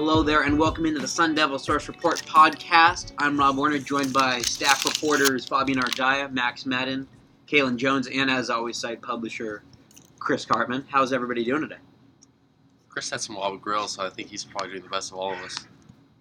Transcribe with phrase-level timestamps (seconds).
[0.00, 3.14] Hello there, and welcome into the Sun Devil Source Report podcast.
[3.18, 7.08] I'm Rob Warner, joined by staff reporters Fabian Ardaya, Max Madden,
[7.48, 9.64] Kaylin Jones, and as always, site publisher
[10.20, 10.84] Chris Karpman.
[10.88, 11.80] How's everybody doing today?
[12.88, 15.32] Chris had some Wawa Grill, so I think he's probably doing the best of all
[15.32, 15.66] of us.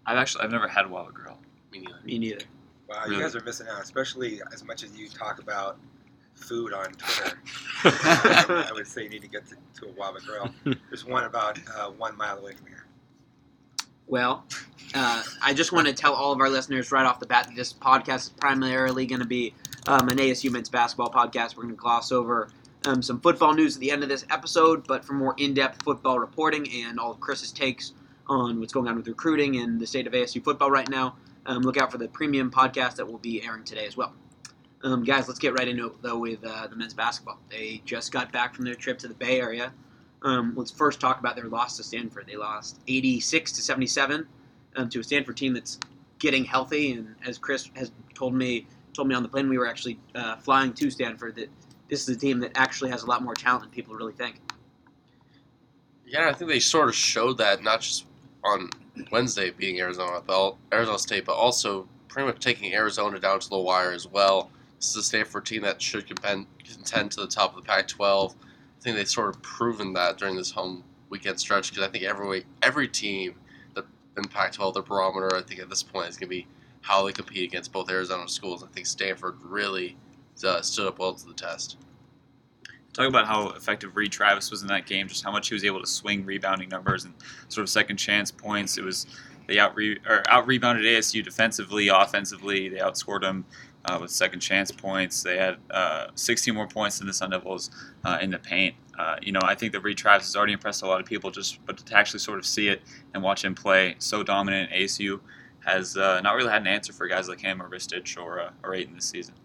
[0.08, 1.38] I've actually I've never had Wawa Grill.
[1.72, 2.00] Me neither.
[2.04, 2.46] Me neither.
[2.90, 3.18] Wow, Really?
[3.18, 5.78] you guys are missing out, especially as much as you talk about
[6.34, 7.38] food on Twitter.
[7.84, 10.50] I would say you need to get to, to a Wawa Grill.
[10.90, 12.87] There's one about uh, one mile away from here.
[14.08, 14.46] Well,
[14.96, 17.56] uh, I just want to tell all of our listeners right off the bat that
[17.58, 19.54] this podcast is primarily going to be
[19.86, 21.58] um, an ASU men's basketball podcast.
[21.58, 22.48] We're going to gloss over
[22.86, 26.20] um, some football news at the end of this episode, but for more in-depth football
[26.20, 27.92] reporting and all of Chris's takes
[28.28, 31.64] on what's going on with recruiting and the state of ASU football right now, um,
[31.64, 34.14] look out for the premium podcast that will be airing today as well.
[34.84, 37.40] Um, guys, let's get right into it though with uh, the men's basketball.
[37.50, 39.74] They just got back from their trip to the Bay Area.
[40.24, 42.26] Um, let's first talk about their loss to Stanford.
[42.28, 44.28] They lost 86 to 77
[44.76, 45.80] um, to a Stanford team that's
[46.20, 46.94] getting healthy.
[46.94, 50.38] And as Chris has told me, told me on the plane we were actually uh,
[50.38, 51.50] flying to Stanford, that
[51.88, 54.36] this is a team that actually has a lot more talent than people really think.
[56.06, 58.06] Yeah, I think they sort of showed that not just
[58.44, 58.70] on
[59.12, 63.58] Wednesday beating Arizona, but Arizona State, but also pretty much taking Arizona down to the
[63.58, 64.50] wire as well.
[64.78, 68.36] This is a Stanford team that should contend, contend to the top of the Pac-12.
[68.80, 72.04] I think they've sort of proven that during this home weekend stretch because I think
[72.04, 73.36] every every team
[73.74, 73.86] that
[74.18, 76.48] in Pac-12, their barometer, I think at this point is going to be
[76.82, 78.64] how they compete against both Arizona schools.
[78.64, 79.98] I think Stanford really
[80.46, 81.78] uh, stood up well to the test.
[82.94, 85.64] Talk about how effective Reid Travis was in that game, just how much he was
[85.64, 87.14] able to swing rebounding numbers and
[87.48, 88.78] sort of second chance points.
[88.78, 89.06] It was
[89.48, 92.70] they out re, or out rebounded ASU defensively, offensively.
[92.70, 93.46] They outscored them
[93.88, 95.24] uh, with second chance points.
[95.24, 97.72] They had uh, 16 more points than the Sun Devils
[98.04, 98.76] uh, in the paint.
[98.98, 101.32] Uh, you know, I think that Reid Travis has already impressed a lot of people.
[101.32, 102.82] Just but to actually sort of see it
[103.14, 105.20] and watch him play so dominant, ASU
[105.66, 108.52] has uh, not really had an answer for guys like him or Ristic or uh,
[108.64, 109.36] or Ayton this season.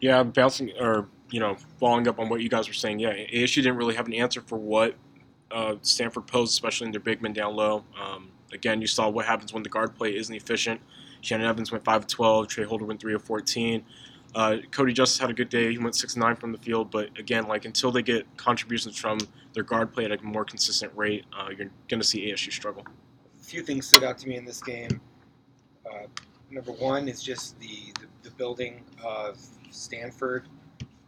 [0.00, 2.98] Yeah, bouncing or you know, following up on what you guys were saying.
[2.98, 4.94] Yeah, ASU didn't really have an answer for what
[5.50, 7.84] uh, Stanford posed, especially in their big men down low.
[8.00, 10.80] Um, again, you saw what happens when the guard play isn't efficient.
[11.20, 12.48] Shannon Evans went five of twelve.
[12.48, 13.84] Tra Holder went three of fourteen.
[14.34, 15.72] Uh, Cody Justice had a good day.
[15.72, 19.18] He went 6 9 from the field, but again, like until they get contributions from
[19.54, 22.84] their guard play at a more consistent rate, uh, you're going to see ASU struggle.
[23.40, 25.00] A few things stood out to me in this game.
[25.84, 26.06] Uh,
[26.50, 29.36] number one is just the, the, the building of
[29.70, 30.46] Stanford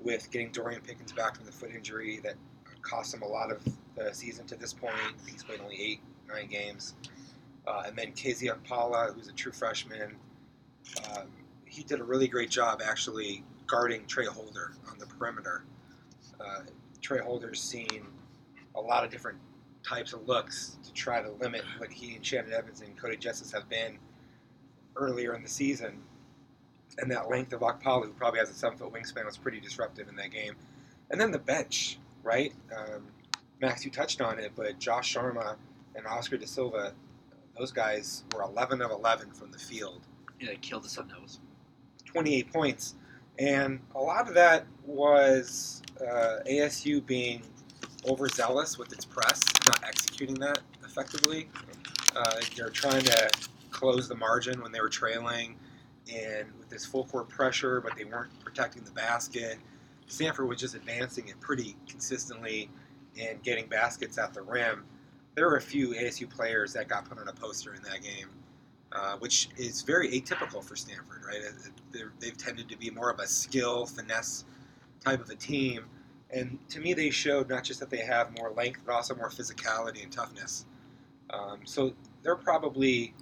[0.01, 2.35] with getting Dorian Pickens back from the foot injury that
[2.83, 3.63] cost him a lot of
[3.95, 4.95] the season to this point.
[5.31, 6.95] He's played only eight, nine games.
[7.67, 10.17] Uh, and then Kezie Okpala, who's a true freshman,
[11.11, 11.29] um,
[11.65, 15.65] he did a really great job actually guarding Tra Holder on the perimeter.
[16.41, 16.61] Uh,
[17.01, 18.07] Tra Holder's seen
[18.75, 19.39] a lot of different
[19.83, 23.51] types of looks to try to limit what he and Shannon Evans and Cody Justice
[23.53, 23.99] have been
[24.97, 26.03] earlier in the season.
[26.99, 30.09] And that length of Akpala, who probably has a seven foot wingspan, was pretty disruptive
[30.09, 30.55] in that game.
[31.11, 32.53] And then the bench, right?
[32.77, 33.07] Um,
[33.61, 35.57] Max, you touched on it, but Josh Sharma
[35.95, 36.93] and Oscar da Silva,
[37.59, 40.03] those guys were 11 of 11 from the field.
[40.41, 41.41] Yeah, they killed the Sun Devils.
[42.07, 42.95] 28 points.
[43.39, 47.43] And a lot of that was uh, ASU being
[48.07, 51.49] overzealous with its press, not executing that effectively.
[52.15, 53.31] Uh, they're trying to
[53.71, 55.57] close the margin when they were trailing,
[56.13, 59.59] and with this full court pressure, but they weren't protecting the basket.
[60.07, 62.69] Stanford was just advancing it pretty consistently
[63.21, 64.85] and getting baskets at the rim.
[65.35, 68.29] There were a few ASU players that got put on a poster in that game
[68.95, 71.41] uh, which is very atypical for Stanford, right?
[71.93, 74.45] They're, they've tended to be more of a skill, finesse
[75.01, 75.87] type of a team.
[76.31, 79.31] And to me, they showed not just that they have more length, but also more
[79.31, 80.67] physicality and toughness.
[81.31, 83.15] Um, so they're probably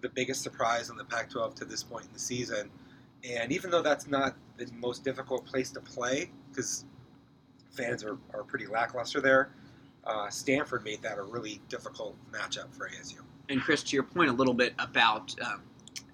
[0.00, 2.70] the biggest surprise in the Pac 12 to this point in the season.
[3.28, 6.84] And even though that's not the most difficult place to play, because
[7.70, 9.50] fans are, are pretty lackluster there,
[10.08, 13.18] uh, Stanford made that a really difficult matchup for ASU.
[13.48, 15.62] And Chris, to your point a little bit about um,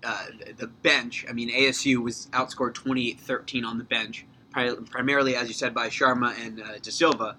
[0.02, 0.26] uh,
[0.56, 5.72] the bench, I mean, ASU was outscored 28-13 on the bench, primarily, as you said,
[5.72, 7.36] by Sharma and uh, da Silva.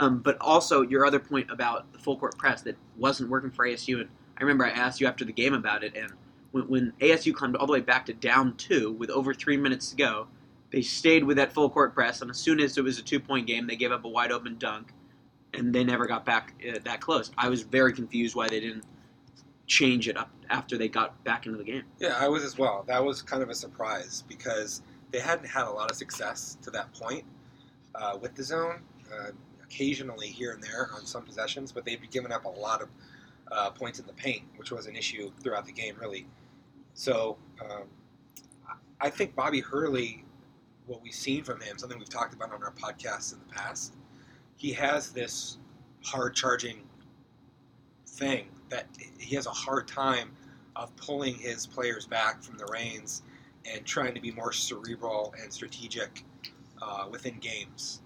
[0.00, 3.66] Um, but also your other point about the full court press that wasn't working for
[3.66, 4.00] ASU.
[4.00, 6.12] And I remember I asked you after the game about it, and
[6.52, 9.90] when, when ASU climbed all the way back to down two with over three minutes
[9.90, 10.28] to go,
[10.70, 12.22] they stayed with that full court press.
[12.22, 14.30] And as soon as it was a two point game, they gave up a wide
[14.30, 14.92] open dunk,
[15.58, 17.30] and they never got back uh, that close.
[17.36, 18.84] I was very confused why they didn't
[19.66, 21.82] change it up after they got back into the game.
[21.98, 22.84] Yeah, I was as well.
[22.86, 26.70] That was kind of a surprise because they hadn't had a lot of success to
[26.70, 27.24] that point
[27.94, 28.80] uh, with the zone.
[29.12, 29.30] Uh,
[29.62, 32.88] occasionally here and there on some possessions, but they'd be giving up a lot of
[33.52, 36.26] uh, points in the paint, which was an issue throughout the game, really.
[36.94, 37.82] So um,
[38.66, 40.24] I- I think Bobby Hurley,
[40.86, 43.94] what we've seen from him, something we've talked about on our podcasts in the past,
[44.58, 45.56] he has this
[46.04, 46.82] hard charging
[48.06, 48.86] thing that
[49.18, 50.30] he has a hard time
[50.76, 53.22] of pulling his players back from the reins
[53.72, 56.24] and trying to be more cerebral and strategic
[56.82, 58.02] uh, within games.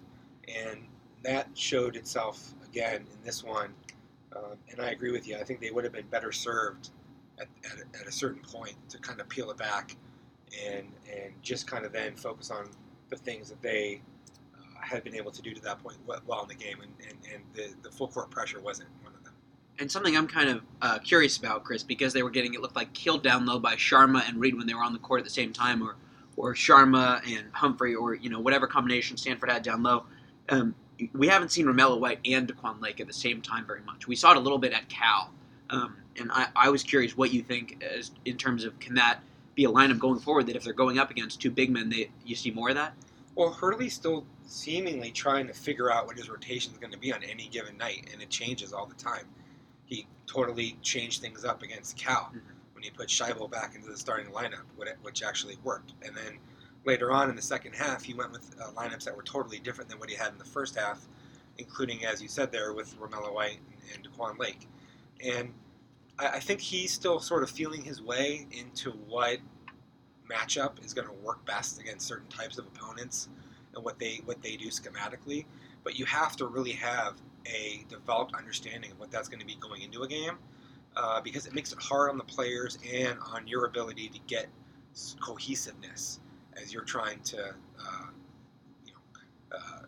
[0.49, 0.81] And
[1.23, 3.75] that showed itself again in this one.
[4.35, 5.37] Um, and I agree with you.
[5.37, 6.91] I think they would have been better served
[7.39, 9.97] at, at, a, at a certain point to kind of peel it back
[10.67, 12.69] and and just kind of then focus on
[13.09, 14.03] the things that they
[14.83, 16.79] had been able to do to that point well in the game.
[16.83, 19.33] And, and, and the, the full court pressure wasn't one of them.
[19.79, 22.77] And something I'm kind of uh, curious about, Chris, because they were getting it looked
[22.77, 25.25] like killed down low by Sharma and Reid when they were on the court at
[25.25, 25.97] the same time, or
[26.37, 30.05] or Sharma and Humphrey, or you know whatever combination Stanford had down low.
[30.49, 30.75] Um,
[31.15, 34.07] we haven't seen Romello White and De'Quon Lake at the same time very much.
[34.07, 35.31] We saw it a little bit at Cal,
[35.71, 39.21] um, and I, I was curious what you think as in terms of can that
[39.55, 42.11] be a lineup going forward that if they're going up against two big men, they
[42.25, 42.95] you see more of that.
[43.35, 47.13] Well, Hurley's still seemingly trying to figure out what his rotation is going to be
[47.13, 49.27] on any given night, and it changes all the time.
[49.85, 52.43] He totally changed things up against Cal Mhm.
[52.75, 54.65] when he put Shibel back into the starting lineup,
[55.03, 55.93] which actually worked.
[56.03, 56.39] And then
[56.85, 59.91] later on in the second half, he went with uh, lineups that were totally different
[59.91, 61.07] than what he had in the first half,
[61.59, 64.69] including, as you said there, with Romello White and, and De'Quon Lake.
[65.21, 65.53] And
[66.19, 69.39] I, I think he's still sort of feeling his way into what
[70.31, 73.29] matchup is going to work best against certain types of opponents
[73.75, 75.45] and what they what they do schematically.
[75.85, 77.15] But you have to really have
[77.47, 80.39] a developed understanding of what that's going to be going into a game,
[80.97, 84.47] uh, because it makes it hard on the players and on your ability to get
[85.21, 86.21] cohesiveness
[86.63, 87.39] as you're trying to,
[87.81, 88.07] uh,
[88.87, 89.83] you know, uh,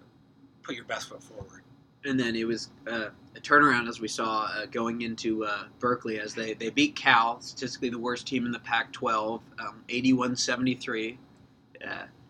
[0.62, 1.62] put your best foot forward.
[2.04, 6.20] and then it was uh, a turnaround as we saw uh, going into uh, Berkeley
[6.20, 11.16] as they, they beat Cal, statistically the worst team in the Pac-12, um, 81-73.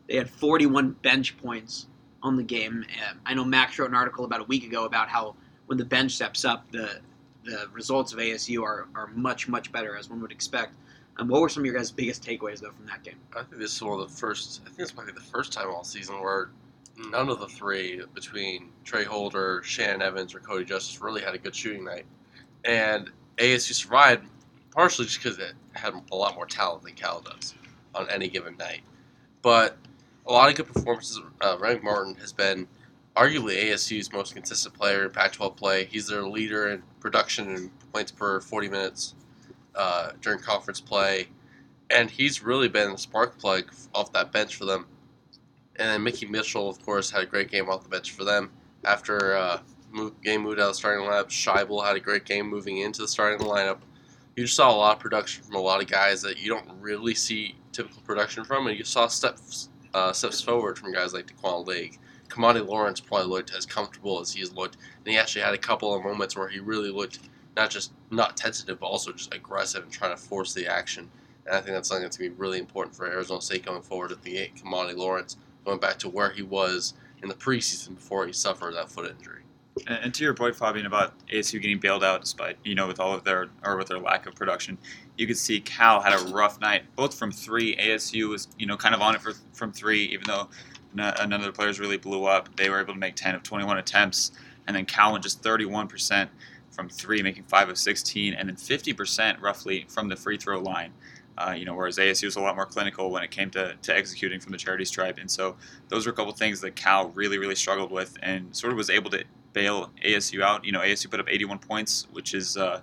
[0.08, 1.86] They had 41 bench points
[2.22, 2.84] on the game.
[3.02, 5.36] Uh, I know Max wrote an article about a week ago about how
[5.66, 7.00] when the bench steps up, the
[7.44, 10.74] the results of ASU are, are much much better as one would expect.
[11.18, 13.18] Um, what were some of your guys' biggest takeaways though from that game?
[13.36, 14.62] I think this is one of the first.
[14.66, 16.50] I think might be the first time all season where
[17.10, 21.38] none of the three between Tra Holder, Shannon Evans, or Cody Justice really had a
[21.38, 22.06] good shooting night,
[22.64, 24.26] and ASU survived
[24.70, 27.54] partially just because it had a lot more talent than Cal does
[27.94, 28.80] on any given night.
[29.42, 29.76] But
[30.26, 31.20] a lot of good performances.
[31.40, 32.66] Uh, Remy Martin has been
[33.16, 35.84] arguably ASU's most consistent player in Pac-12 play.
[35.84, 39.14] He's their leader in production and points per 40 minutes
[39.74, 41.28] uh, during conference play
[41.90, 44.86] and he's really been the spark plug off that bench for them.
[45.76, 48.50] And then Mickey Mitchell, of course, had a great game off the bench for them.
[48.84, 49.60] After uh,
[50.22, 53.08] game moved out of the starting lineup, Shibel had a great game moving into the
[53.08, 53.78] starting lineup.
[54.36, 56.68] You just saw a lot of production from a lot of guys that you don't
[56.80, 61.26] really see typical production from, and you saw steps uh, steps forward from guys like
[61.26, 61.98] De'Quon Lake.
[62.28, 65.94] Kimani Lawrence probably looked as comfortable as he's looked, and he actually had a couple
[65.94, 67.20] of moments where he really looked
[67.56, 71.08] not just not tentative, but also just aggressive and trying to force the action.
[71.46, 73.82] And I think that's something that's going to be really important for Arizona State going
[73.82, 74.56] forward at the eight.
[74.56, 78.90] Kimani Lawrence going back to where he was in the preseason before he suffered that
[78.90, 79.42] foot injury.
[79.88, 83.12] And, to your point, Fabian, about ASU getting bailed out despite you know with all
[83.12, 84.78] of their or with their lack of production,
[85.16, 87.76] you could see Cal had a rough night, both from three.
[87.76, 90.48] ASU was you know kind of on it for, from three, even though
[90.94, 92.54] no- none of the players really blew up.
[92.56, 94.30] They were able to make 10 of 21 attempts,
[94.66, 96.30] and then Cal went just 31 percent
[96.70, 100.60] from three, making five of 16, and then 50 percent roughly from the free throw
[100.60, 100.92] line.
[101.36, 103.96] Uh, you know, whereas ASU was a lot more clinical when it came to, to
[103.96, 105.56] executing from the charity stripe, and so
[105.88, 108.88] those were a couple things that Cal really, really struggled with, and sort of was
[108.88, 110.64] able to bail ASU out.
[110.64, 112.80] You know, ASU put up 81 points, which is, uh,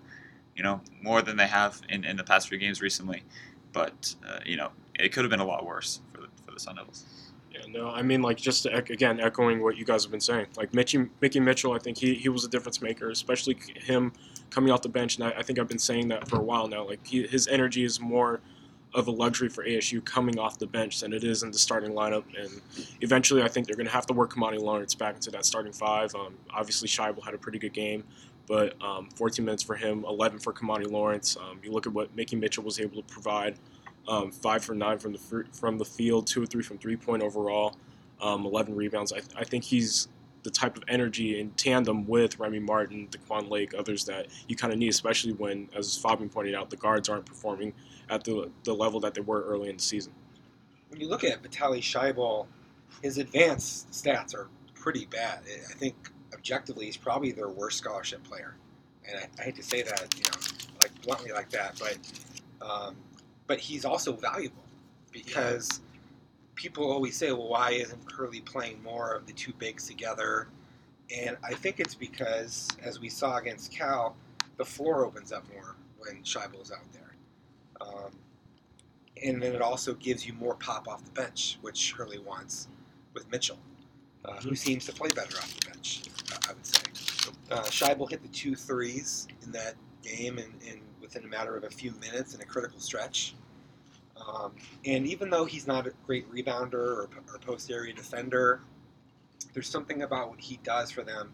[0.55, 3.23] you know, more than they have in, in the past few games recently.
[3.71, 6.59] But uh, you know, it could have been a lot worse for the for the
[6.59, 7.05] Sun Devils.
[7.53, 10.47] Yeah, no, I mean, like, just ec- again, echoing what you guys have been saying.
[10.55, 14.13] Like, Mickey, Mickey Mitchell, I think he, he was a difference maker, especially him
[14.49, 15.17] coming off the bench.
[15.17, 16.87] And I, I think I've been saying that for a while now.
[16.87, 18.39] Like, he, his energy is more
[18.93, 21.91] of a luxury for ASU coming off the bench than it is in the starting
[21.91, 22.23] lineup.
[22.37, 22.61] And
[23.01, 25.71] eventually, I think they're going to have to work Kimani Lawrence back into that starting
[25.71, 26.13] five.
[26.13, 28.03] Um, obviously, Shibel had a pretty good game,
[28.47, 31.37] but um, 14 minutes for him, 11 for Kimani Lawrence.
[31.37, 33.55] Um, you look at what Mickey Mitchell was able to provide
[34.07, 36.97] um, five for nine from the fr- from the field, two or three from three
[36.97, 37.75] point overall,
[38.21, 39.13] um, 11 rebounds.
[39.13, 40.09] I, I think he's
[40.43, 44.73] the type of energy in tandem with Remy Martin, De'Quon Lake, others that you kind
[44.73, 47.73] of need, especially when, as Fabian pointed out, the guards aren't performing
[48.09, 50.13] at the the level that they were early in the season.
[50.89, 52.47] When you look at Vitaliy Shibel,
[53.01, 55.39] his advanced stats are pretty bad.
[55.69, 55.95] I think
[56.33, 58.55] objectively, he's probably their worst scholarship player.
[59.07, 60.37] And I, I hate to say that, you know,
[60.81, 61.97] like bluntly like that, but
[62.65, 62.95] um,
[63.47, 64.63] but he's also valuable
[65.11, 65.81] because
[66.55, 70.47] people always say, well, why isn't Hurley playing more of the two bigs together?
[71.15, 74.15] And I think it's because, as we saw against Cal,
[74.57, 77.15] the floor opens up more when Shibel's out there.
[77.81, 78.11] Um,
[79.23, 82.67] and then it also gives you more pop off the bench, which Hurley wants
[83.13, 83.59] with Mitchell,
[84.25, 86.81] uh, who seems to play better off the bench, uh, I would say.
[87.51, 91.63] Uh, Shibel hit the two threes in that game and, in within a matter of
[91.63, 93.35] a few minutes in a critical stretch.
[94.27, 94.53] Um,
[94.85, 98.61] and even though he's not a great rebounder or, or post area defender,
[99.53, 101.31] there's something about what he does for them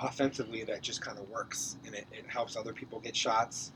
[0.00, 3.72] offensively that just kind of works, and it, it helps other people get shots,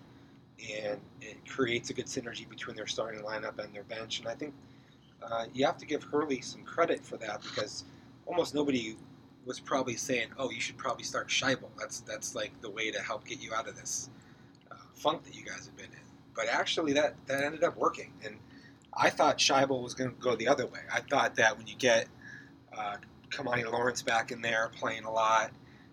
[0.58, 4.20] and it creates a good synergy between their starting lineup and their bench.
[4.20, 4.54] And I think
[5.22, 7.84] uh, you have to give Hurley some credit for that because
[8.26, 8.96] almost nobody
[9.44, 11.68] was probably saying, "Oh, you should probably start Shibel.
[11.78, 14.10] That's that's like the way to help get you out of this
[14.70, 16.05] uh, funk that you guys have been in."
[16.36, 18.36] But actually, that that ended up working, and
[18.92, 20.80] I thought Shibel was going to go the other way.
[20.92, 22.08] I thought that when you get
[22.76, 22.96] uh,
[23.30, 25.50] Kimani Lawrence back in there playing a lot,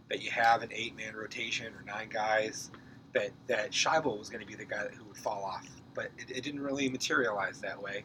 [0.10, 2.72] that you have an eight-man rotation or nine guys,
[3.14, 5.66] that that Shibel was going to be the guy who would fall off.
[5.94, 8.04] But it, it didn't really materialize that way,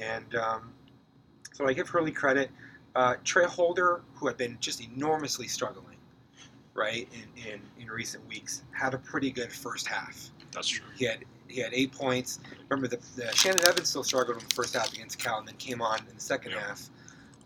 [0.00, 0.72] and um,
[1.52, 2.50] so I give Hurley credit.
[2.94, 5.98] Uh, Tra Holder, who had been just enormously struggling,
[6.74, 10.30] right, in, in, in recent weeks, had a pretty good first half.
[10.50, 10.86] That's true.
[10.96, 12.40] He had he had eight points.
[12.68, 15.56] Remember, the, the Shannon Evans still struggled in the first half against Cal, and then
[15.56, 16.60] came on in the second Yeah.
[16.60, 16.90] half.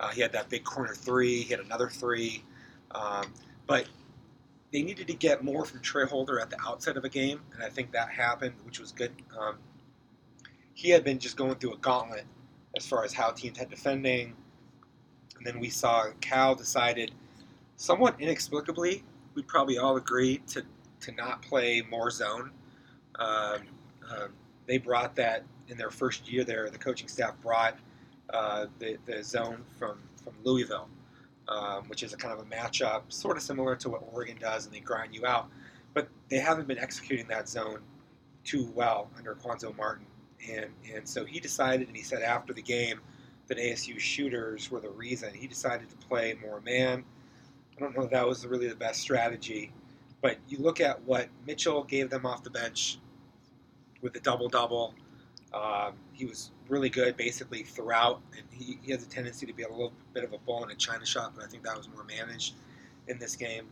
[0.01, 1.43] Uh, he had that big corner three.
[1.43, 2.43] He had another three,
[2.93, 3.33] um,
[3.67, 3.87] but
[4.73, 7.63] they needed to get more from Tra Holder at the outset of a game, and
[7.63, 9.13] I think that happened, which was good.
[9.39, 9.57] Um,
[10.75, 12.25] he had been just going through a gauntlet
[12.77, 14.35] as far as how teams had defending,
[15.37, 17.13] and then we saw Cal decided,
[17.77, 19.05] somewhat inexplicably,
[19.35, 20.65] we'd probably all agree to
[21.01, 22.51] to not play more zone.
[23.17, 23.63] Um,
[24.13, 24.31] um,
[24.67, 26.69] they brought that in their first year there.
[26.71, 27.77] The coaching staff brought
[28.31, 30.89] uh, the, the zone from, from Louisville,
[31.49, 34.67] um, which is a kind of a matchup, sort of similar to what Oregon does,
[34.67, 35.49] and they grind you out.
[35.95, 37.81] But they haven't been executing that zone
[38.45, 40.07] too well under Cuonzo Martin.
[40.51, 43.01] And, and so he decided, and he said after the game,
[43.49, 45.35] that ASU shooters were the reason.
[45.35, 47.05] He decided to play more man.
[47.77, 49.73] I don't know if that was really the best strategy.
[50.21, 52.99] But you look at what Mitchell gave them off the bench
[54.03, 54.95] with the double double.
[55.55, 59.63] Um, he was really good basically throughout, and he, he has a tendency to be
[59.63, 61.89] a little bit of a bull in a China shop, but I think that was
[61.89, 62.55] more managed
[63.09, 63.67] in this game.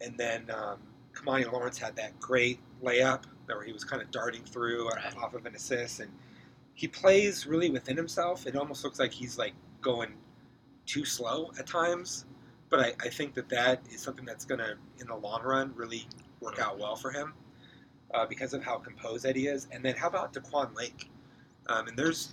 [0.00, 0.78] And then um,
[1.12, 5.16] Kimani Lawrence had that great layup where he was kind of darting through Right.
[5.16, 6.10] off of an assist, and
[6.74, 8.46] he plays really within himself.
[8.46, 10.14] It almost looks like he's like going
[10.86, 12.26] too slow at times,
[12.68, 15.72] but I, I think that that is something that's going to, in the long run,
[15.74, 16.06] really
[16.40, 17.32] work out well for him
[18.14, 19.66] uh, because of how composed that he is.
[19.72, 21.10] And then how about De'Quon Lake?
[21.66, 22.32] Um, and there's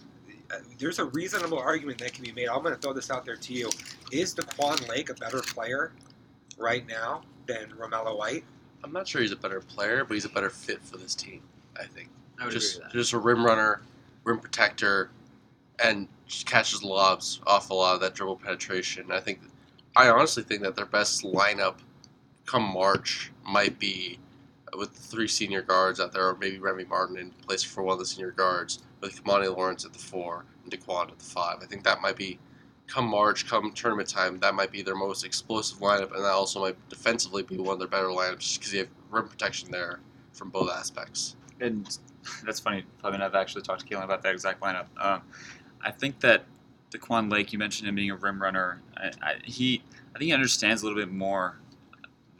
[0.51, 2.47] uh, there's a reasonable argument that can be made.
[2.47, 3.69] I'm going to throw this out there to you.
[4.11, 5.91] Is De'Quon Lake a better player
[6.57, 8.43] right now than Romello White?
[8.83, 11.41] I'm not sure he's a better player, but he's a better fit for this team.
[11.79, 12.09] I think.
[12.39, 12.97] I would just agree with that.
[12.97, 13.81] just a rim runner,
[14.23, 15.09] rim protector,
[15.83, 19.11] and just catches lobs off a lot of that dribble penetration.
[19.11, 19.39] I think,
[19.95, 21.75] I honestly think that their best lineup
[22.45, 24.19] come March might be
[24.77, 27.99] with three senior guards out there, or maybe Remy Martin in place for one of
[27.99, 31.57] the senior guards, with Kimani Lawrence at the four and De'Quon at the five.
[31.61, 32.39] I think that might be
[32.87, 36.61] come March, come tournament time, that might be their most explosive lineup, and that also
[36.61, 39.99] might defensively be one of their better lineups because you have rim protection there
[40.33, 41.35] from both aspects.
[41.61, 41.99] and
[42.45, 42.83] that's funny.
[42.99, 43.29] Probably not.
[43.29, 44.87] I've actually talked to Keelan about that exact lineup.
[44.97, 45.21] Um,
[45.81, 46.45] I think that
[46.91, 48.81] De'Quon Lake, you mentioned him being a rim runner.
[48.97, 49.81] I, I, he,
[50.13, 51.57] I think he understands a little bit more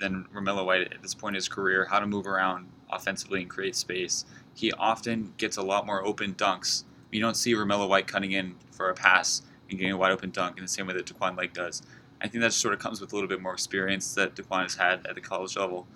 [0.01, 3.49] than Romello White at this point in his career how to move around offensively and
[3.49, 4.25] create space.
[4.53, 6.83] He often gets a lot more open dunks.
[7.11, 10.31] You don't see Romello White cutting in for a pass and getting a wide open
[10.31, 11.81] dunk in the same way that De'Quon Lake does.
[12.21, 14.75] I think that sort of comes with a little bit more experience that De'Quon has
[14.75, 15.87] had at the college level.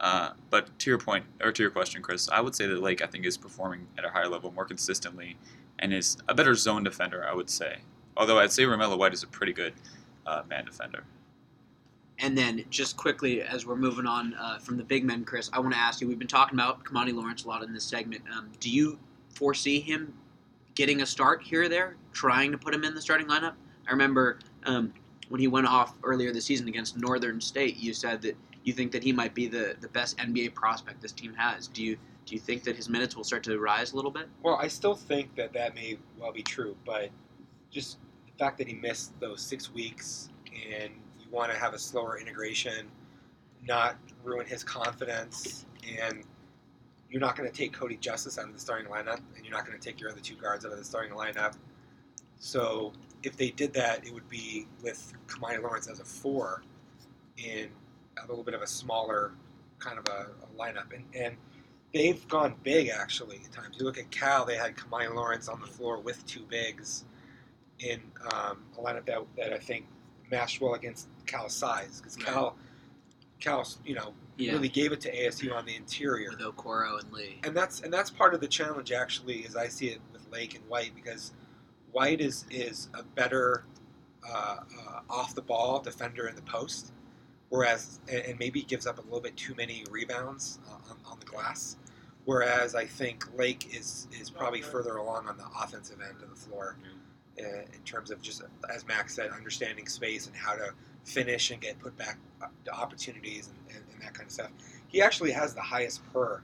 [0.00, 3.02] Uh, but to your point, or to your question, Chris, I would say that Lake,
[3.02, 5.36] I think, is performing at a higher level more consistently
[5.78, 7.78] and is a better zone defender, I would say.
[8.16, 9.74] Although I'd say Romello White is a pretty good
[10.26, 11.04] uh, man defender.
[12.22, 15.58] And then, just quickly, as we're moving on uh, from the big men, Chris, I
[15.58, 16.06] want to ask you.
[16.06, 18.22] We've been talking about Kimani Lawrence a lot in this segment.
[18.36, 18.98] Um, do you
[19.30, 20.12] foresee him
[20.74, 23.54] getting a start here or there, trying to put him in the starting lineup?
[23.88, 24.92] I remember um,
[25.30, 27.78] when he went off earlier this season against Northern State.
[27.78, 31.12] You said that you think that he might be the, the best NBA prospect this
[31.12, 31.68] team has.
[31.68, 31.96] Do you
[32.26, 34.28] do you think that his minutes will start to rise a little bit?
[34.42, 37.10] Well, I still think that that may well be true, but
[37.70, 40.28] just the fact that he missed those six weeks
[40.70, 40.92] and
[41.30, 42.90] want to have a slower integration
[43.66, 45.66] not ruin his confidence,
[46.00, 46.22] and
[47.10, 49.66] you're not going to take Cody Justice out of the starting lineup, and you're not
[49.66, 51.56] going to take your other two guards out of the starting lineup.
[52.38, 56.62] So if they did that, it would be with Kimani Lawrence as a four
[57.36, 57.68] in
[58.22, 59.32] a little bit of a smaller
[59.78, 61.36] kind of a, a lineup, and and
[61.92, 63.76] they've gone big actually at times.
[63.78, 67.04] You look at Cal; they had Kimani Lawrence on the floor with two bigs
[67.78, 68.00] in
[68.34, 69.86] um, a lineup that, that I think
[70.30, 72.56] matched well against Cal's size because Cal,
[73.40, 74.52] Cal, you know, Yeah.
[74.52, 77.40] really gave it to ASU on the interior, With Okoro and Lee.
[77.44, 80.54] and that's and that's part of the challenge actually, as I see it with Lake
[80.54, 81.32] and White because
[81.92, 83.64] White is is a better
[84.28, 84.56] uh,
[84.86, 86.92] uh, off the ball defender in the post,
[87.48, 91.26] whereas and, and maybe gives up a little bit too many rebounds on, on the
[91.26, 91.76] glass.
[92.26, 96.36] Whereas I think Lake is is probably further along on the offensive end of the
[96.36, 96.76] floor
[97.44, 98.42] in terms of just
[98.74, 100.72] as Max said, understanding space and how to
[101.04, 104.50] finish and get put back uh, to opportunities and, and, and that kind of stuff.
[104.88, 106.42] He actually has the highest per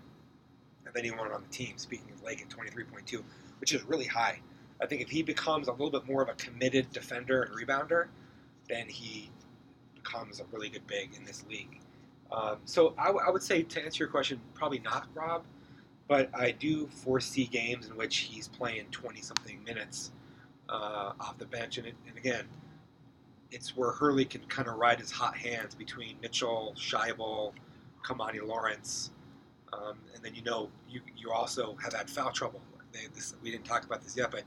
[0.86, 1.74] of anyone on the team.
[1.76, 3.24] Speaking of Lake at twenty three point two,
[3.60, 4.40] which is really high.
[4.80, 8.08] I think if he becomes a little bit more of a committed defender and rebounder,
[8.68, 9.30] then he
[9.94, 11.80] becomes a really good big in this league.
[12.30, 15.44] Um, so I, w- I would say to answer your question, probably not Rob,
[16.08, 20.10] but I do foresee games in which he's playing twenty something minutes
[20.68, 22.44] uh, off the bench, and, it, and again,
[23.50, 27.52] it's where Hurley can kind of ride his hot hands between Mitchell, Shibel,
[28.04, 29.10] Kimani Lawrence,
[29.72, 32.60] um, and then you know you you also have had foul trouble.
[32.92, 34.42] They, this, we didn't talk about this yet, but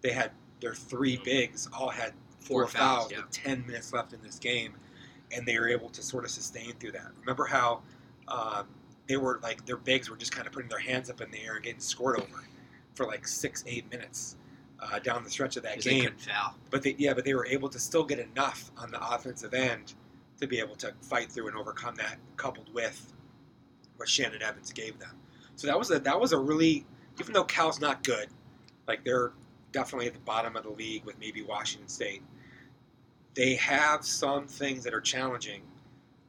[0.00, 3.20] they had their three bigs all had four, Four fouls, fouls yeah.
[3.20, 4.74] with ten minutes left in this game,
[5.32, 7.10] and they were able to sort of sustain through that.
[7.20, 7.82] Remember how
[8.28, 8.66] um,
[9.08, 11.40] they were like their bigs were just kind of putting their hands up in the
[11.42, 12.44] air and getting scored over
[12.94, 14.36] for like six, eight minutes
[14.80, 16.02] uh, down the stretch of that game.
[16.70, 19.94] But they, yeah, but they were able to still get enough on the offensive end
[20.40, 23.12] to be able to fight through and overcome that, coupled with
[23.96, 25.14] what Shannon Evans gave them.
[25.56, 26.86] So that was a that was a really,
[27.18, 28.28] even though Cal's not good,
[28.88, 29.32] like they're
[29.72, 32.22] definitely at the bottom of the league with maybe Washington State.
[33.34, 35.62] They have some things that are challenging,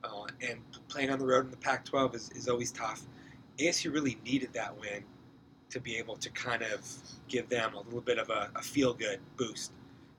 [0.03, 3.01] uh, and playing on the road in the Pac-12 is, is always tough.
[3.57, 5.03] ASU really needed that win
[5.71, 6.85] to be able to kind of
[7.27, 9.71] give them a little bit of a, a feel-good boost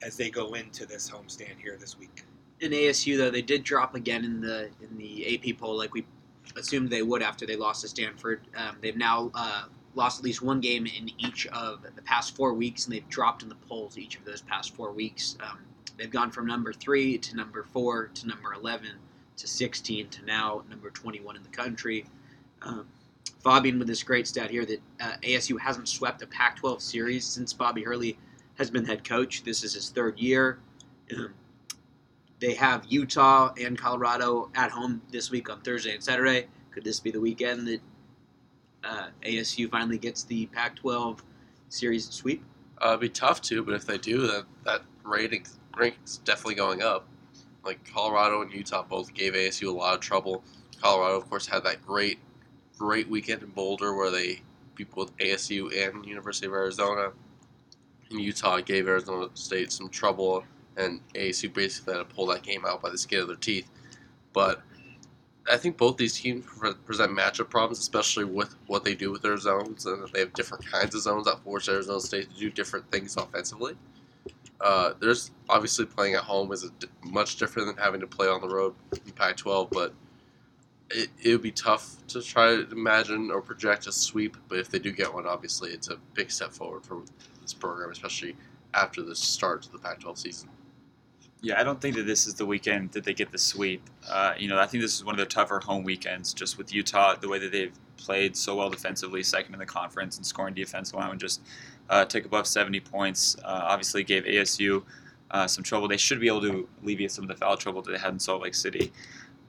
[0.03, 2.25] as they go into this homestand here this week.
[2.61, 6.05] in ASU though they did drop again in the in the AP poll like we
[6.57, 8.41] assumed they would after they lost to Stanford.
[8.57, 12.53] Um, they've now uh, lost at least one game in each of the past four
[12.55, 15.37] weeks, and they've dropped in the polls each of those past four weeks.
[15.43, 15.59] Um,
[15.97, 18.91] they've gone from number three to number four to number eleven
[19.37, 22.05] to sixteen to now number twenty-one in the country.
[22.63, 22.87] Um,
[23.43, 27.53] Fabian with this great stat here that uh, ASU hasn't swept a Pac-12 series since
[27.53, 28.19] Bobby Hurley
[28.57, 29.43] has been head coach.
[29.43, 30.61] This is his third year.
[31.17, 31.35] Um,
[32.39, 36.49] they have Utah and Colorado at home this week on Thursday and Saturday.
[36.73, 37.81] Could this be the weekend that
[38.85, 41.21] uh, ASU finally gets the Pac-12
[41.69, 42.45] series sweep?
[42.83, 46.83] Uh, it'd be tough to, but if they do, that that rating ranking's definitely going
[46.83, 47.07] up.
[47.65, 50.43] Like Colorado and Utah both gave ASU a lot of trouble.
[50.81, 52.19] Colorado, of course, had that great,
[52.83, 54.41] great weekend in Boulder where they
[54.75, 57.13] beat both ASU and University of Arizona.
[58.11, 60.43] And Utah gave Arizona State some trouble,
[60.77, 63.71] and ASU basically had to pull that game out by the skin of their teeth.
[64.33, 64.63] But
[65.49, 66.45] I think both these teams
[66.85, 70.67] present matchup problems, especially with what they do with their zones, and they have different
[70.67, 73.77] kinds of zones that force Arizona State to do different things offensively.
[74.61, 76.69] Uh, there's obviously playing at home is
[77.05, 78.75] much different than having to play on the road
[79.07, 79.95] in Pac-12, but
[80.95, 84.37] it, it would be tough to try to imagine or project a sweep.
[84.49, 87.03] But if they do get one, obviously it's a big step forward for
[87.41, 88.37] this program, especially
[88.75, 90.49] after the start to the Pac-12 season.
[91.45, 93.83] Yeah, I don't think that this is the weekend that they get the sweep.
[94.09, 96.73] Uh, you know, I think this is one of their tougher home weekends, just with
[96.73, 100.55] Utah, the way that they've played so well defensively, second in the conference, and scoring
[100.55, 101.41] defense allowing just
[101.91, 103.37] uh, above 70 points.
[103.45, 104.85] Uh, obviously, gave ASU
[105.33, 105.89] uh, some trouble.
[105.89, 108.21] They should be able to alleviate some of the foul trouble that they had in
[108.21, 108.93] Salt Lake City.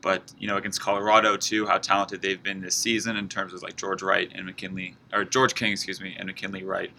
[0.04, 3.64] But you know, against Colorado too, how talented they've been this season in terms of
[3.64, 6.92] like George Wright and McKinley, or George King, excuse me, and McKinley Wright.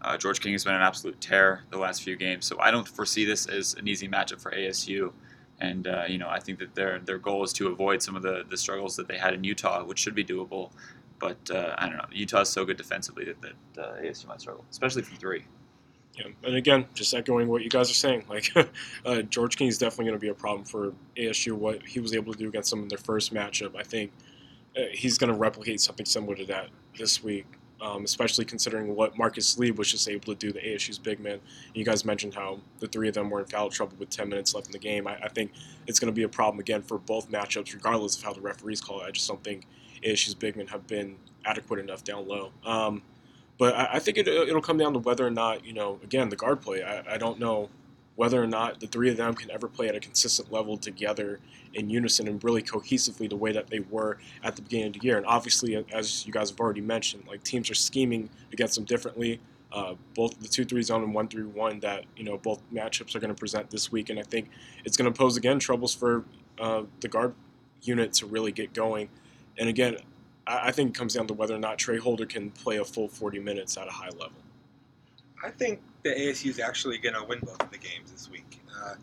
[0.00, 2.86] Uh, George King has been an absolute tear the last few games, so I don't
[2.86, 5.12] foresee this as an easy matchup for ASU.
[5.60, 8.22] And uh, you know, I think that their their goal is to avoid some of
[8.22, 10.70] the, the struggles that they had in Utah, which should be doable.
[11.18, 14.40] But uh, I don't know, Utah is so good defensively that, that uh, ASU might
[14.40, 15.44] struggle, especially from three.
[16.18, 18.52] Yeah, and again, just echoing what you guys are saying, like
[19.06, 21.52] uh, George King is definitely going to be a problem for ASU.
[21.52, 24.12] What he was able to do against them in their first matchup, I think
[24.76, 27.46] uh, he's going to replicate something similar to that this week.
[27.82, 31.40] um, especially considering what Marcus Lee was just able to do, the ASU's big man.
[31.74, 34.54] You guys mentioned how the three of them were in foul trouble with 10 minutes
[34.54, 35.06] left in the game.
[35.08, 35.52] I, I think
[35.88, 38.80] it's going to be a problem again for both matchups, regardless of how the referees
[38.80, 39.06] call it.
[39.06, 39.66] I just don't think
[40.04, 42.52] ASU's big men have been adequate enough down low.
[42.64, 43.02] Um,
[43.58, 46.28] but I, I think it, it'll come down to whether or not, you know, again,
[46.28, 46.82] the guard play.
[46.82, 47.68] I, I don't know
[48.14, 51.40] whether or not the three of them can ever play at a consistent level together
[51.74, 55.00] in unison and really cohesively the way that they were at the beginning of the
[55.00, 55.16] year.
[55.16, 59.40] And obviously, as you guys have already mentioned, like teams are scheming against them differently.
[59.72, 63.14] Uh, both the two three zone and one three one that you know both matchups
[63.14, 64.50] are going to present this week, and I think
[64.84, 66.24] it's going to pose again troubles for
[66.60, 67.34] uh, the guard
[67.80, 69.08] unit to really get going.
[69.56, 69.96] And again,
[70.46, 72.84] I, I think it comes down to whether or not Tra Holder can play a
[72.84, 74.32] full 40 minutes at a high level.
[75.44, 78.60] I think the ASU is actually going to win both of the games this week.
[78.80, 78.94] Uh,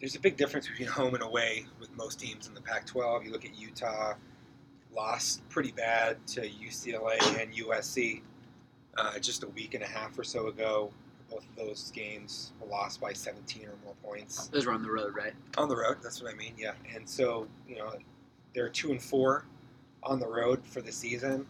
[0.00, 3.24] there's a big difference between home and away with most teams in the Pac-12.
[3.24, 4.14] You look at Utah,
[4.94, 8.22] lost pretty bad to UCLA and USC
[8.96, 10.90] uh, just a week and a half or so ago.
[11.30, 14.90] Both of those games were lost by 17 or more points Those were on the
[14.90, 15.32] road, right?
[15.58, 15.96] on the road.
[16.02, 16.54] That's what I mean.
[16.56, 17.92] Yeah, and so you know
[18.54, 19.44] they're two and four
[20.06, 21.46] on the road for the season.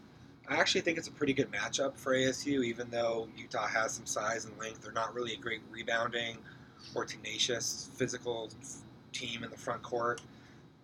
[0.49, 4.07] I actually think it's a pretty good matchup for ASU, even though Utah has some
[4.07, 4.83] size and length.
[4.83, 6.39] They're not really a great rebounding
[6.95, 8.51] or tenacious physical
[9.13, 10.21] team in the front court.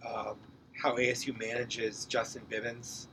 [0.06, 0.36] Um,
[0.80, 3.06] how ASU manages Justin Bibbins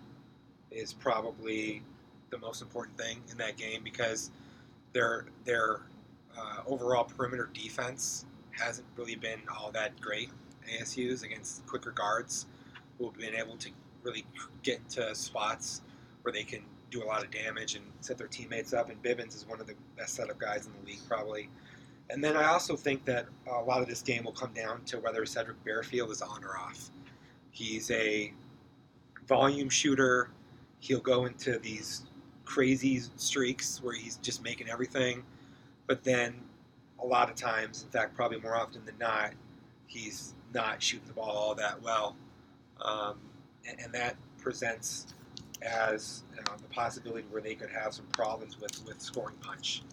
[0.71, 1.83] is probably
[2.31, 4.31] the most important thing in that game because
[4.93, 5.81] their their
[6.37, 10.29] uh, overall perimeter defense hasn't really been all that great.
[10.67, 12.45] ASU's against quicker guards
[12.97, 13.69] who have been able to
[14.03, 14.25] really
[14.63, 15.81] get to spots
[16.21, 18.89] where they can do a lot of damage and set their teammates up.
[18.89, 21.49] And Bibbins is one of the best setup guys in the league, probably.
[22.09, 24.99] And then I also think that a lot of this game will come down to
[24.99, 26.89] whether Sedrick Barefield is on or off.
[27.51, 28.33] He's a
[29.27, 30.31] volume shooter.
[30.79, 32.03] He'll go into these
[32.45, 35.23] crazy streaks where he's just making everything.
[35.85, 36.35] But then
[37.01, 39.31] a lot of times, in fact, probably more often than not,
[39.85, 42.15] he's not shooting the ball all that well.
[42.81, 43.17] Um,
[43.67, 45.07] and, and that presents
[45.61, 49.83] as know, the possibility where they could have some problems with, with scoring punch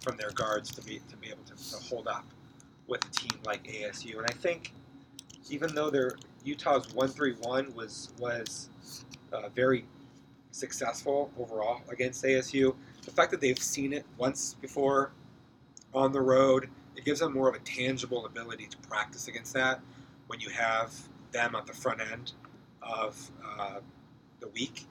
[0.00, 2.24] from their guards to be to be able to, to hold up
[2.86, 4.16] with a team like ASU.
[4.18, 4.72] And I think
[5.50, 6.12] even though their
[6.44, 8.68] Utah's one three one was was
[9.32, 9.84] uh, very
[10.50, 15.12] successful overall against ASU, the fact that they've seen it once before
[15.94, 19.80] on the road, it gives them more of a tangible ability to practice against that
[20.28, 20.94] when you have
[21.32, 22.32] them at the front end
[22.82, 23.80] of uh,
[24.40, 24.86] the week.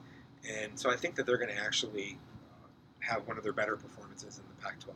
[0.48, 2.18] And so I think that they're going to actually
[2.52, 2.66] uh,
[3.00, 4.94] have one of their better performances in the Pac-12.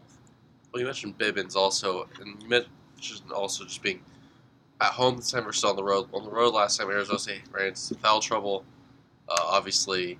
[0.72, 4.00] Well, you mentioned Bibbins also, and you mentioned also just being
[4.80, 6.08] at home this time versus on the road.
[6.12, 8.64] On the road last time, Arizona State ran foul trouble.
[9.28, 10.18] Uh, obviously,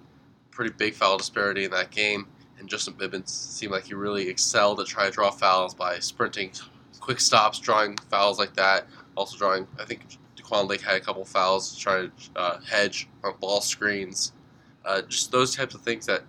[0.51, 4.79] pretty big foul disparity in that game, and Justin Bibbins seemed like he really excelled
[4.81, 6.53] at trying to draw fouls by sprinting,
[7.01, 8.87] quick stops, drawing fouls like that.
[9.17, 13.35] Also drawing, I think De'Quon Lake had a couple fouls trying to uh, hedge on
[13.41, 14.33] ball screens.
[14.85, 16.23] Uh, just those types of things that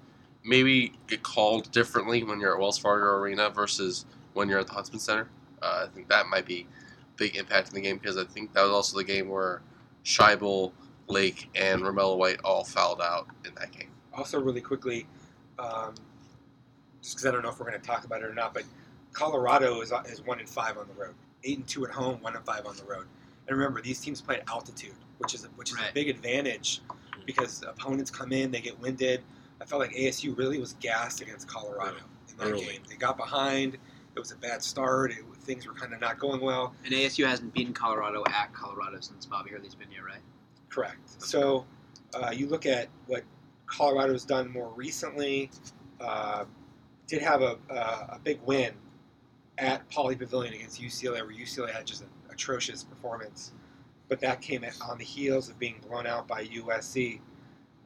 [0.44, 4.74] maybe get called differently when you're at Wells Fargo Arena versus when you're at the
[4.74, 5.30] Huntsman Center.
[5.62, 8.54] Uh, I think that might be a big impact in the game because I think
[8.54, 9.62] that was also the game where
[10.04, 10.74] Shibel,
[11.08, 13.90] Lake, and Romello White all fouled out in that game.
[14.14, 15.08] Also, really quickly,
[15.58, 15.96] um,
[17.02, 18.64] just because I don't know if we're going to talk about it or not, but
[19.14, 22.36] Colorado is, is one and five on the road, eight and two at home, one
[22.36, 23.08] and five on the road.
[23.48, 25.90] And remember, these teams play at altitude, which is a, which is Right.
[25.92, 26.82] a big advantage
[27.26, 29.22] because opponents come in, they get winded.
[29.62, 31.98] I felt like ASU really was gassed against Colorado
[32.30, 32.66] in that Early.
[32.66, 32.82] game.
[32.90, 33.76] They got behind.
[34.16, 35.12] It was a bad start.
[35.12, 36.74] It, things were kind of not going well.
[36.86, 40.22] And ASU hasn't beaten Colorado at Colorado since Bobby Hurley's been here, right?
[40.70, 41.22] Correct.
[41.22, 41.66] So
[42.14, 43.24] uh, you look at what
[43.68, 45.50] Colorado's done more recently.
[46.00, 46.46] Uh,
[47.08, 48.74] did have a, a, a big win
[49.58, 53.52] at Pauley Pavilion against UCLA, where UCLA had just an atrocious performance,
[54.10, 57.20] but that came on the heels of being blown out by USC,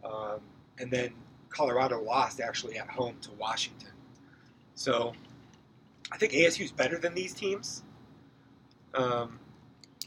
[0.04, 0.40] um,
[0.80, 1.14] and then
[1.50, 3.92] Colorado lost actually at home to Washington.
[4.76, 5.14] So
[6.12, 7.84] I think ASU is better than these teams,
[8.94, 9.40] um,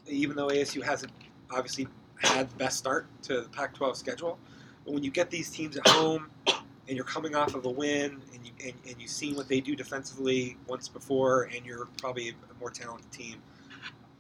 [0.06, 1.12] even though ASU hasn't
[1.50, 4.38] obviously had the best start to the Pac-12 schedule.
[4.84, 8.20] But when you get these teams at home and you're coming off of a win
[8.34, 12.30] and, you, and, and you've seen what they do defensively once before and you're probably
[12.30, 13.42] a more talented team,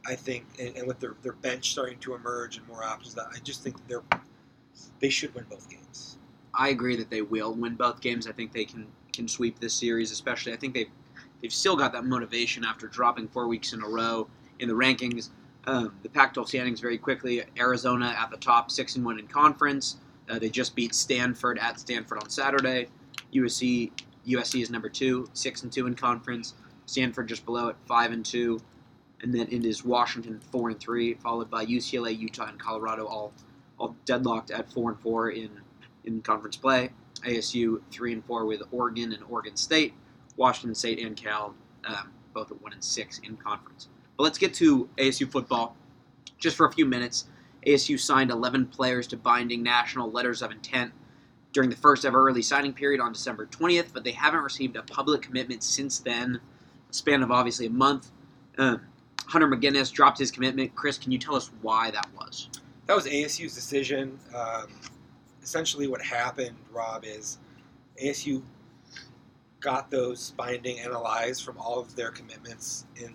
[0.06, 3.38] I think, and, and with their, their bench starting to emerge and more options, I
[3.42, 4.02] just think they're
[5.00, 6.18] they should win both games.
[6.54, 8.26] I agree that they will win both games.
[8.26, 10.52] I think they can can sweep this series, especially.
[10.52, 10.90] I think they've
[11.42, 15.30] they've still got that motivation after dropping four weeks in a row in the rankings.
[15.66, 17.42] Um, the Pac-12 standings very quickly.
[17.58, 19.98] Arizona at the top, six and one in conference.
[20.28, 22.88] Uh, they just beat Stanford at Stanford on Saturday.
[23.34, 23.90] USC
[24.26, 26.54] USC is number two, six and two in conference.
[26.86, 28.60] Stanford just below it, five and two,
[29.22, 33.32] and then it is Washington four and three, followed by UCLA, Utah, and Colorado, all
[33.78, 35.50] all deadlocked at four and four in
[36.04, 36.90] in conference play.
[37.22, 39.94] ASU three and four with Oregon and Oregon State,
[40.36, 41.54] Washington State and Cal
[41.84, 43.88] um, both at one and six in conference.
[44.16, 45.76] But let's get to ASU football
[46.38, 47.26] just for a few minutes.
[47.66, 50.92] ASU signed 11 players to binding national letters of intent
[51.52, 54.82] during the first ever early signing period on December 20th, but they haven't received a
[54.82, 56.40] public commitment since then,
[56.88, 58.10] a span of obviously a month.
[58.56, 58.82] Um,
[59.30, 60.74] Hunter McGinnis dropped his commitment.
[60.74, 62.48] Chris, can you tell us why that was?
[62.86, 64.18] That was ASU's decision.
[64.34, 64.66] Um,
[65.40, 67.38] essentially, what happened, Rob, is
[68.02, 68.42] ASU
[69.60, 73.14] got those binding analyzed from all of their commitments in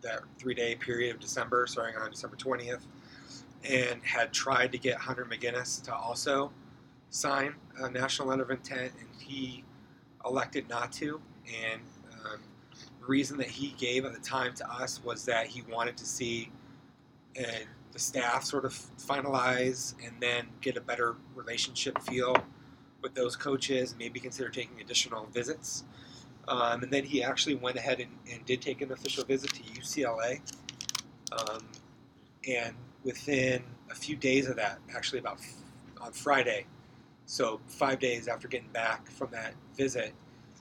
[0.00, 2.86] that three-day period of December, starting on December 20th,
[3.62, 6.50] and had tried to get Hunter McGinnis to also
[7.10, 9.64] sign a national letter of intent, and he
[10.24, 11.20] elected not to.
[11.46, 11.82] And
[12.24, 12.40] um,
[13.06, 16.50] reason that he gave at the time to us was that he wanted to see
[17.92, 22.34] the staff sort of finalize and then get a better relationship feel
[23.02, 25.84] with those coaches, maybe consider taking additional visits.
[26.48, 29.62] Um, and then he actually went ahead and, and, did take an official visit to
[29.62, 30.40] UCLA.
[31.32, 31.62] Um,
[32.48, 35.54] and within a few days of that, actually about f-
[36.00, 36.66] on Friday,
[37.26, 40.14] so five days after getting back from that visit,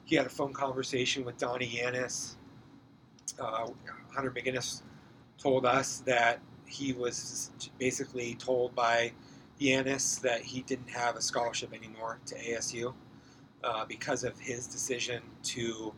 [0.06, 2.36] he had a phone conversation with Donnie Yantis.
[3.40, 3.68] Uh,
[4.14, 4.82] Hunter McGinnis
[5.38, 9.12] told us that he was basically told by
[9.60, 12.94] Yantis that he didn't have a scholarship anymore to ASU
[13.64, 15.94] uh, because of his decision to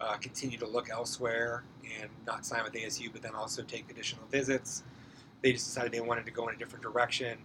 [0.00, 1.64] uh, continue to look elsewhere
[2.00, 4.82] and not sign with ASU, but then also take additional visits.
[5.42, 7.38] They just decided they wanted to go in a different direction.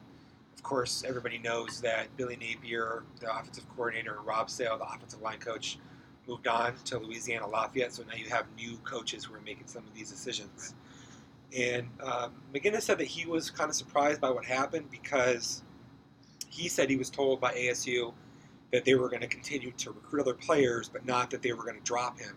[0.55, 5.21] Of course, everybody knows that Billy Napier, the offensive coordinator, and Rob Sale, the offensive
[5.21, 5.77] line coach,
[6.27, 7.93] moved on to Louisiana Lafayette.
[7.93, 10.73] So now you have new coaches who are making some of these decisions.
[11.55, 15.63] And um, McGinnis said that he was kind of surprised by what happened because
[16.49, 18.13] he said he was told by ASU
[18.71, 21.63] that they were going to continue to recruit other players, but not that they were
[21.63, 22.35] going to drop him.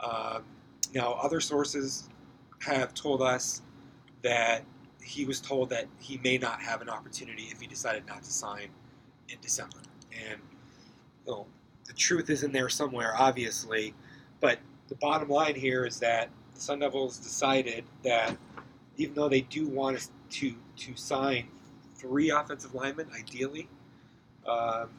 [0.00, 0.44] Um,
[0.94, 2.08] now, other sources
[2.60, 3.62] have told us
[4.22, 4.64] that
[5.00, 8.32] he was told that he may not have an opportunity if he decided not to
[8.32, 8.68] sign
[9.28, 9.78] in December.
[10.28, 10.40] And
[11.26, 11.46] you know,
[11.86, 13.94] the truth is in there somewhere, obviously.
[14.40, 18.36] But the bottom line here is that the Sun Devils decided that
[18.96, 21.48] even though they do want us to to sign
[21.96, 23.68] three offensive linemen, ideally,
[24.46, 24.90] um,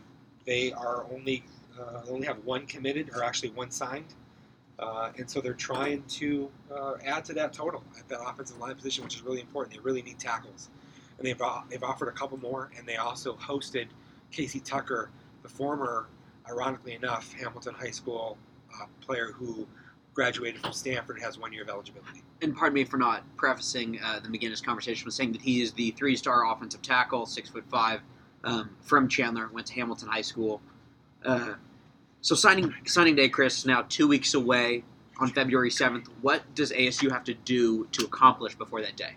[0.46, 1.44] they are only
[1.80, 4.14] uh, only have one committed, or actually one signed,
[4.80, 8.76] uh, and so they're trying to uh, add to that total at that offensive line
[8.76, 9.76] position, which is really important.
[9.76, 10.70] They really need tackles,
[11.18, 13.88] and they've they've offered a couple more, and they also hosted
[14.32, 15.10] Casey Tucker,
[15.44, 16.08] the former,
[16.50, 18.38] ironically enough, Hamilton High School
[18.74, 19.68] uh, player who
[20.14, 22.24] graduated from Stanford has one year of eligibility.
[22.42, 25.74] And pardon me for not prefacing uh, the McGinnis conversation with saying that he is
[25.74, 28.02] the three-star offensive tackle, six foot five,
[28.44, 30.62] um, from Chandler, went to Hamilton High School.
[31.24, 31.56] Uh,
[32.22, 34.84] so signing signing day, Chris, is now two weeks away
[35.20, 36.08] on February seventh.
[36.22, 39.16] What does ASU have to do to accomplish before that day?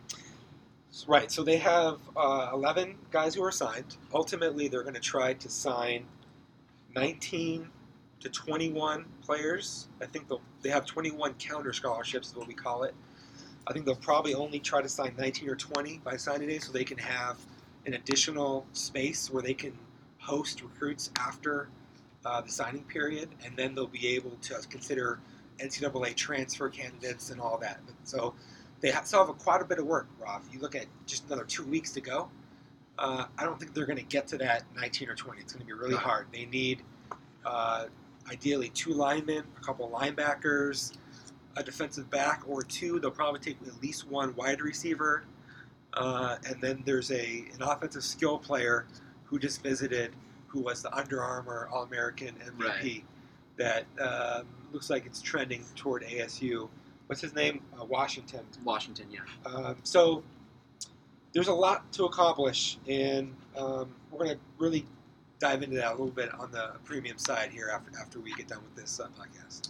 [1.07, 1.31] Right.
[1.31, 3.97] So they have uh, 11 guys who are signed.
[4.12, 6.05] Ultimately, they're going to try to sign
[6.99, 7.69] 19
[8.21, 9.87] to 21 players.
[10.03, 10.27] I think
[10.63, 12.95] they have 21 counter scholarships, is what we call it.
[13.69, 16.73] I think they'll probably only try to sign 19 or 20 by signing day so
[16.73, 17.37] they can have
[17.87, 19.79] an additional space where they can
[20.19, 21.69] host recruits after
[22.25, 25.21] uh, the signing period, and then they'll be able to consider
[25.61, 27.79] NCAA transfer candidates and all that.
[28.03, 28.35] So
[28.81, 30.43] they have, still have a, quite a bit of work, Rob.
[30.53, 32.29] You look at just another two weeks to go.
[32.99, 35.41] Uh, I don't think they're going to get to that 19 or 20.
[35.41, 36.27] It's going to be really hard.
[36.33, 36.83] They need
[37.47, 37.87] uh,
[38.31, 40.97] ideally two linemen, a couple linebackers,
[41.57, 42.99] a defensive back or two.
[43.01, 45.25] They'll probably take at least one wide receiver,
[45.95, 48.87] uh, and then there's a an offensive skill player
[49.25, 50.13] who just visited,
[50.47, 52.65] who was the Under Armour All American MVP.
[52.65, 53.05] Right.
[53.57, 56.69] That um, looks like it's trending toward ASU.
[57.07, 57.61] What's his name?
[57.79, 58.41] Uh, Washington.
[58.65, 59.21] Washington, yeah.
[59.51, 60.23] Um, so
[61.33, 64.87] there's a lot to accomplish, and um, we're going to really
[65.38, 68.49] dive into that a little bit on the premium side here after after we get
[68.49, 69.69] done with this uh, podcast.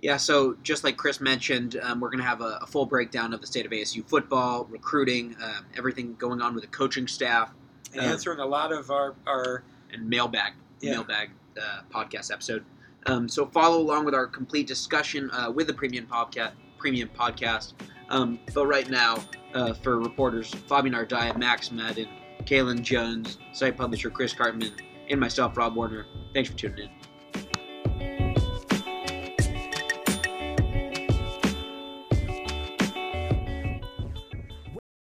[0.00, 3.34] Yeah, so just like Chris mentioned, um, we're going to have a, a, full breakdown
[3.34, 7.50] of the state of ASU football, recruiting, um, everything going on with the coaching staff,
[7.92, 10.92] and Um, answering a lot of our, our and mailbag Yeah.
[10.92, 11.30] mailbag
[11.60, 12.64] uh, podcast episode.
[13.06, 16.52] Um, so follow along with our complete discussion uh, with the premium podcast.
[16.78, 17.72] Premium podcast.
[18.10, 19.18] Um, but right now,
[19.54, 22.08] uh, for reporters Fabian Ardaya, Max Madden,
[22.44, 24.72] Kalen Jones, site publisher Chris Karpman,
[25.10, 26.06] and myself, Rob Warner.
[26.34, 27.07] Thanks for tuning in.